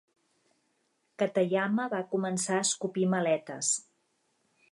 Katayama 1.23 1.85
va 1.93 2.01
començar 2.15 2.57
a 2.61 2.65
escopir 2.69 3.07
maletes. 3.15 3.73